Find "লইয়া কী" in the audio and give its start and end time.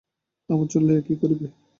0.87-1.13